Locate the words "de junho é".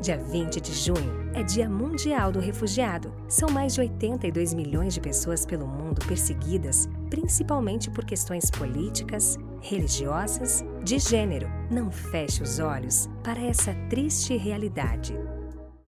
0.62-1.42